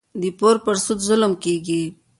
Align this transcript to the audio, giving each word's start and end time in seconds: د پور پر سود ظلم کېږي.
د 0.21 0.23
پور 0.39 0.55
پر 0.65 0.75
سود 0.85 0.99
ظلم 1.07 1.33
کېږي. 1.43 1.81